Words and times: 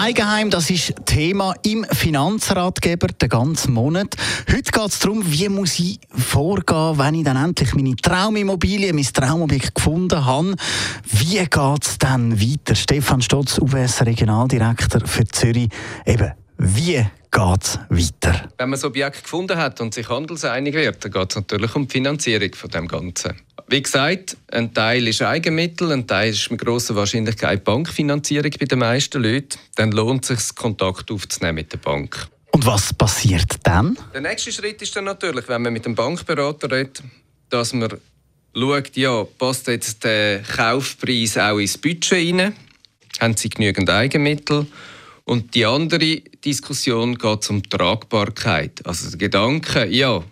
Eigenheim, 0.00 0.48
das 0.48 0.70
ist 0.70 0.94
Thema 1.06 1.54
im 1.64 1.84
Finanzratgeber 1.84 3.08
den 3.08 3.28
ganzen 3.28 3.74
Monat. 3.74 4.14
Heute 4.48 4.70
geht 4.70 4.88
es 4.88 5.00
darum, 5.00 5.24
wie 5.26 5.48
muss 5.48 5.80
ich 5.80 5.98
vorgehen, 6.10 6.98
wenn 6.98 7.16
ich 7.16 7.24
dann 7.24 7.36
endlich 7.36 7.74
meine 7.74 7.96
Traumimmobilie, 7.96 8.92
mein 8.92 9.02
Traumobjekt 9.02 9.74
gefunden 9.74 10.24
habe. 10.24 10.54
Wie 11.02 11.38
geht 11.38 11.84
es 11.84 11.98
dann 11.98 12.40
weiter? 12.40 12.76
Stefan 12.76 13.22
Stotz, 13.22 13.58
UBS 13.58 14.02
Regionaldirektor 14.02 15.04
für 15.04 15.26
Zürich. 15.26 15.68
Eben, 16.06 16.30
wie 16.58 17.04
geht 17.32 17.64
es 17.64 17.80
weiter? 17.88 18.48
Wenn 18.56 18.68
man 18.68 18.78
das 18.78 18.84
Objekt 18.84 19.24
gefunden 19.24 19.58
hat 19.58 19.80
und 19.80 19.94
sich 19.94 20.08
handelseinig 20.08 20.74
wird, 20.74 21.04
dann 21.04 21.10
geht 21.10 21.30
es 21.30 21.36
natürlich 21.36 21.74
um 21.74 21.88
die 21.88 21.92
Finanzierung 21.92 22.54
von 22.54 22.70
dem 22.70 22.86
Ganzen. 22.86 23.34
Wie 23.70 23.82
gesagt, 23.82 24.38
ein 24.50 24.72
Teil 24.72 25.06
ist 25.08 25.20
Eigenmittel, 25.20 25.92
ein 25.92 26.06
Teil 26.06 26.30
ist 26.30 26.50
mit 26.50 26.60
grosser 26.60 26.96
Wahrscheinlichkeit 26.96 27.64
Bankfinanzierung 27.64 28.50
bei 28.58 28.64
den 28.64 28.78
meisten 28.78 29.22
Leuten. 29.22 29.58
Dann 29.76 29.92
lohnt 29.92 30.28
es 30.30 30.46
sich, 30.46 30.54
Kontakt 30.54 31.10
aufzunehmen 31.10 31.56
mit 31.56 31.72
der 31.72 31.76
Bank. 31.76 32.28
Und 32.52 32.64
was 32.64 32.94
passiert 32.94 33.56
dann? 33.64 33.98
Der 34.14 34.22
nächste 34.22 34.52
Schritt 34.52 34.80
ist 34.80 34.96
dann 34.96 35.04
natürlich, 35.04 35.46
wenn 35.48 35.60
man 35.60 35.74
mit 35.74 35.84
dem 35.84 35.94
Bankberater 35.94 36.70
redet, 36.70 37.02
dass 37.50 37.74
man 37.74 37.90
schaut, 38.56 38.96
ja, 38.96 39.24
passt 39.38 39.66
jetzt 39.66 40.02
der 40.02 40.42
Kaufpreis 40.42 41.36
auch 41.36 41.58
ins 41.58 41.76
Budget 41.76 42.12
rein? 42.12 42.54
Haben 43.20 43.36
sie 43.36 43.50
genügend 43.50 43.90
Eigenmittel? 43.90 44.66
Und 45.24 45.54
die 45.54 45.66
andere 45.66 46.22
Diskussion 46.42 47.16
geht 47.18 47.50
um 47.50 47.62
Tragbarkeit. 47.62 48.80
Also 48.86 49.10
der 49.10 49.18
Gedanke, 49.18 49.84
ja, 49.86 50.24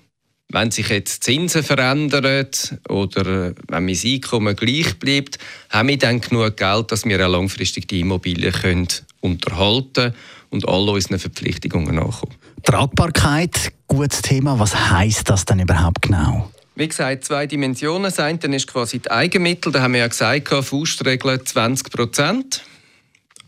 wenn 0.48 0.70
sich 0.70 0.89
jetzt 0.89 1.25
Zinsen 1.25 1.62
verändern 1.62 2.47
oder 2.89 3.52
wenn 3.69 3.84
mein 3.84 3.98
Einkommen 4.05 4.55
gleich 4.55 4.98
bleibt, 4.98 5.39
haben 5.70 5.89
wir 5.89 5.98
dann 5.98 6.20
genug 6.20 6.56
Geld, 6.56 6.92
dass 6.92 7.05
wir 7.05 7.27
auch 7.27 7.30
langfristig 7.30 7.89
die 7.89 8.00
Immobilien 8.00 8.52
können 8.52 8.89
unterhalten 9.20 10.14
und 10.50 10.69
all 10.69 10.89
unseren 10.89 11.19
Verpflichtungen 11.19 11.97
nachkommen. 11.97 12.34
Tragbarkeit, 12.62 13.72
gutes 13.89 14.22
Thema. 14.22 14.58
Was 14.58 14.74
heißt 14.91 15.28
das 15.28 15.44
denn 15.44 15.61
überhaupt 15.61 16.02
genau? 16.02 16.50
Wie 16.77 16.86
gesagt, 16.86 17.24
zwei 17.24 17.47
Dimensionen. 17.47 18.05
Das 18.05 18.20
eine 18.20 18.39
ist 18.55 18.67
quasi 18.67 18.98
die 19.00 19.11
Eigenmittel. 19.11 19.72
Da 19.72 19.80
haben 19.80 19.94
wir 19.94 20.00
ja 20.00 20.08
gesagt, 20.08 20.48
Faustregel 20.48 21.42
20 21.42 21.91
Prozent. 21.91 22.62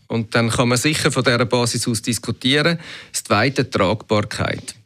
Und 0.07 0.33
dann 0.33 0.49
kann 0.49 0.67
man 0.67 0.77
sicher 0.77 1.11
von 1.11 1.23
dieser 1.23 1.45
Basis 1.45 1.87
aus 1.87 2.01
diskutieren. 2.01 2.79
Das 3.11 3.23
zweite 3.23 3.69
Tragbarkeit 3.69 4.78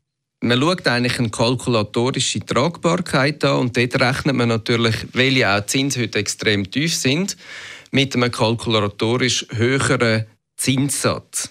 man 0.44 0.60
schaut 0.60 0.88
eigentlich 0.88 1.20
eine 1.20 1.30
kalkulatorische 1.30 2.42
Tragbarkeit 2.42 3.44
an 3.46 3.62
und 3.62 3.78
dort 3.78 4.00
rechnet 4.00 4.36
man 4.36 4.50
natürlich, 4.50 4.96
weil 5.14 5.38
ja 5.38 5.58
auch 5.58 5.66
Zinsen 5.66 6.02
heute 6.02 6.20
extrem 6.20 6.70
tief 6.70 6.94
sind, 6.94 7.38
mit 7.92 8.16
einem 8.16 8.30
kalkulatorisch 8.30 9.46
höheren 9.52 10.26
Zinssatz. 10.58 11.50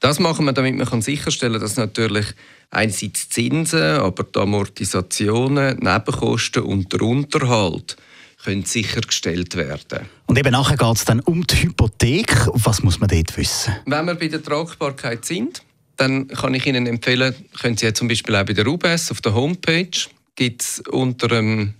Das 0.00 0.18
machen 0.18 0.44
wir, 0.44 0.52
damit 0.52 0.76
man 0.76 1.02
sicherstellen 1.02 1.54
kann, 1.54 1.62
dass 1.62 1.76
natürlich 1.76 2.26
einerseits 2.70 3.28
Zinsen, 3.28 3.82
aber 3.82 4.24
die 4.24 4.38
Amortisationen, 4.38 5.78
Nebenkosten 5.78 6.64
und 6.64 6.92
der 6.92 7.02
Unterhalt 7.02 7.96
können 8.42 8.64
sichergestellt 8.64 9.56
werden. 9.56 10.06
Und 10.26 10.38
eben 10.38 10.52
nachher 10.52 10.76
geht 10.76 10.96
es 10.96 11.04
dann 11.04 11.20
um 11.20 11.46
die 11.46 11.62
Hypothek. 11.62 12.46
Was 12.54 12.82
muss 12.82 13.00
man 13.00 13.08
dort 13.08 13.36
wissen? 13.36 13.74
Wenn 13.86 14.06
wir 14.06 14.14
bei 14.14 14.28
der 14.28 14.42
Tragbarkeit 14.42 15.24
sind, 15.24 15.62
dann 15.98 16.28
kann 16.28 16.54
ich 16.54 16.66
Ihnen 16.66 16.86
empfehlen, 16.86 17.34
können 17.60 17.76
Sie 17.76 17.86
ja 17.86 17.92
zum 17.92 18.08
Beispiel 18.08 18.34
auch 18.36 18.44
bei 18.44 18.54
der 18.54 18.66
UBS 18.66 19.10
auf 19.10 19.20
der 19.20 19.34
Homepage 19.34 19.90
gibt 20.36 20.62
es 20.62 20.80
unter 20.88 21.28
dem 21.28 21.74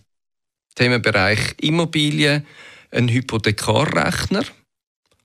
Themenbereich 0.75 1.55
Immobilien 1.61 2.45
einen 2.91 3.09
Hypothekarrechner, 3.09 4.43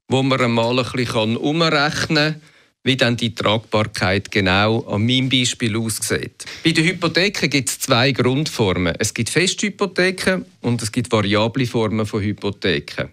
wo 0.08 0.22
man 0.22 0.40
einmal 0.40 0.80
ein 0.80 0.92
bisschen 0.94 1.38
umrechnen 1.38 2.34
kann, 2.34 2.42
wie 2.84 2.98
dann 2.98 3.18
die 3.18 3.34
Tragbarkeit 3.34 4.30
genau 4.30 4.82
an 4.82 5.06
meinem 5.06 5.30
Beispiel 5.30 5.76
aussieht. 5.78 6.46
Bei 6.64 6.72
den 6.72 6.86
Hypotheken 6.86 7.50
gibt 7.50 7.70
es 7.70 7.80
zwei 7.80 8.12
Grundformen. 8.12 8.96
Es 9.00 9.14
gibt 9.14 9.30
Festhypotheken 9.30 10.46
und 10.62 10.82
es 10.84 10.92
gibt 10.92 11.12
variable 11.12 11.66
Formen 11.66 12.06
von 12.06 12.22
Hypotheken. 12.22 13.10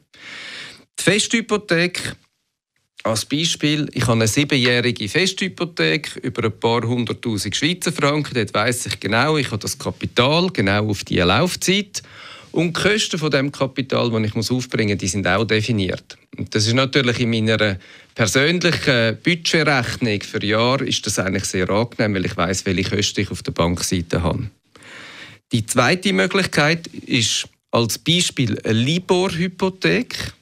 Die 0.98 1.02
Festhypothek 1.02 2.16
als 3.02 3.24
Beispiel, 3.24 3.88
ich 3.92 4.02
habe 4.02 4.12
eine 4.12 4.28
siebenjährige 4.28 5.08
Festhypothek 5.08 6.16
über 6.22 6.44
ein 6.44 6.58
paar 6.58 6.82
hunderttausend 6.82 7.56
Schweizer 7.56 7.92
Franken. 7.92 8.34
Dort 8.34 8.54
weiss 8.54 8.86
ich 8.86 9.00
genau, 9.00 9.36
ich 9.36 9.46
habe 9.46 9.58
das 9.58 9.78
Kapital 9.78 10.50
genau 10.50 10.88
auf 10.88 11.04
diese 11.04 11.24
Laufzeit. 11.24 12.02
Und 12.52 12.76
die 12.76 12.82
Kosten 12.82 13.18
von 13.18 13.30
dem 13.30 13.52
Kapital, 13.52 14.10
das 14.10 14.24
ich 14.24 14.50
aufbringen 14.50 14.94
muss, 14.94 14.98
die 14.98 15.08
sind 15.08 15.26
auch 15.26 15.44
definiert. 15.44 16.18
Und 16.36 16.54
das 16.54 16.66
ist 16.66 16.74
natürlich 16.74 17.20
in 17.20 17.30
meiner 17.30 17.78
persönlichen 18.14 19.18
Budgetrechnung 19.22 20.20
für 20.22 20.44
Jahr 20.44 20.82
ist 20.82 21.06
das 21.06 21.18
eigentlich 21.18 21.44
sehr 21.44 21.70
angenehm, 21.70 22.14
weil 22.14 22.26
ich 22.26 22.36
weiß, 22.36 22.66
welche 22.66 22.96
Kosten 22.96 23.20
ich 23.20 23.30
auf 23.30 23.42
der 23.42 23.52
Bankseite 23.52 24.22
habe. 24.22 24.50
Die 25.52 25.64
zweite 25.64 26.12
Möglichkeit 26.12 26.86
ist 26.88 27.48
als 27.70 27.98
Beispiel 27.98 28.58
eine 28.64 28.72
Libor-Hypothek. 28.72 30.32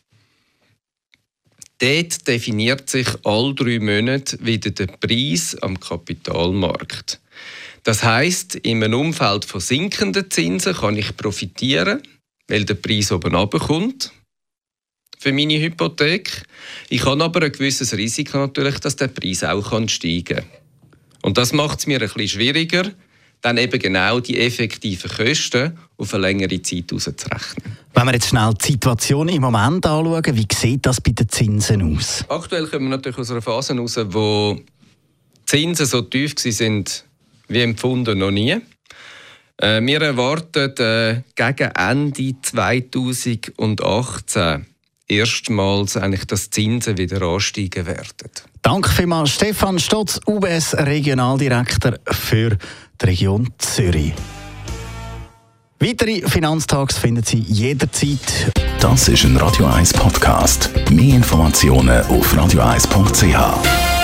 Dort 1.79 2.27
definiert 2.27 2.91
sich 2.91 3.07
all 3.25 3.55
drei 3.55 3.79
Monate 3.79 4.39
wieder 4.45 4.71
der 4.71 4.87
Preis 4.87 5.57
am 5.63 5.79
Kapitalmarkt. 5.79 7.21
Das 7.85 8.03
heißt, 8.03 8.57
in 8.57 8.83
einem 8.83 8.99
Umfeld 8.99 9.45
von 9.45 9.61
sinkenden 9.61 10.31
Zinsen 10.31 10.75
kann 10.75 10.97
ich 10.97 11.17
profitieren, 11.17 12.03
weil 12.49 12.65
der 12.65 12.75
Preis 12.75 13.13
oben 13.13 13.35
runterkommt 13.35 14.13
für 15.19 15.33
meine 15.33 15.61
Hypothek. 15.61 16.43
Ich 16.89 17.05
habe 17.05 17.23
aber 17.23 17.43
ein 17.43 17.53
gewisses 17.53 17.97
Risiko 17.97 18.39
natürlich, 18.39 18.81
dass 18.81 18.97
der 18.97 19.09
Preis 19.09 19.45
auch 19.45 19.89
steigen 19.89 20.25
kann. 20.25 20.45
Und 21.23 21.39
das 21.39 21.53
macht 21.53 21.81
es 21.81 21.87
mir 21.87 22.01
ein 22.01 22.09
bisschen 22.09 22.29
schwieriger, 22.29 22.91
dann 23.41 23.57
eben 23.59 23.79
genau 23.79 24.19
die 24.21 24.41
effektiven 24.41 25.11
Kosten 25.11 25.79
auf 25.97 26.15
eine 26.15 26.23
längere 26.23 26.61
Zeit 26.63 26.93
auszurechnen. 26.93 27.77
Wenn 27.95 28.07
wir 28.07 28.15
jetzt 28.15 28.29
schnell 28.29 28.53
die 28.55 28.73
Situation 28.73 29.29
im 29.29 29.43
Moment 29.43 29.87
anschauen, 29.87 30.37
wie 30.37 30.47
sieht 30.53 30.85
das 30.87 31.01
bei 31.01 31.13
den 31.13 31.29
Zinsen 31.29 31.97
aus? 31.97 32.25
Aktuell 32.29 32.67
kommen 32.67 32.87
wir 32.87 32.97
natürlich 32.97 33.19
aus 33.19 33.31
einer 33.31 33.43
Phase 33.43 33.75
heraus, 33.75 33.97
wo 34.07 34.55
die 34.55 34.65
Zinsen 35.47 35.87
so 35.87 36.03
tief 36.03 36.35
sind 36.37 37.05
wie 37.49 37.63
empfunden 37.63 38.19
noch 38.19 38.31
nie. 38.31 38.57
Äh, 39.57 39.81
wir 39.83 40.03
erwarten 40.03 40.77
äh, 40.79 41.23
gegen 41.35 41.71
Ende 41.73 42.37
2018 42.43 44.67
erstmals 45.09 45.97
eigentlich, 45.97 46.27
dass 46.27 46.51
die 46.51 46.63
Zinsen 46.63 46.97
wieder 46.99 47.23
ansteigen 47.23 47.87
werden. 47.87 48.31
Danke 48.63 48.91
vielmals, 48.91 49.31
Stefan 49.31 49.79
Stotz, 49.79 50.21
UBS 50.27 50.75
Regionaldirektor 50.75 51.95
für 52.07 52.59
die 53.01 53.05
Region 53.05 53.49
Zürich. 53.59 54.13
Weitere 55.81 56.29
Finanztags 56.29 56.99
finden 56.99 57.23
Sie 57.23 57.39
jederzeit. 57.39 58.53
Das 58.81 59.09
ist 59.09 59.25
ein 59.25 59.37
Radio 59.37 59.67
1 59.67 59.93
Podcast. 59.93 60.71
Mehr 60.91 61.17
Informationen 61.17 62.05
auf 62.07 62.35
radio1.ch. 62.35 63.98